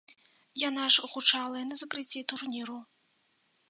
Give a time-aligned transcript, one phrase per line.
[0.61, 2.77] Яна ж гучала і на закрыцці турніру.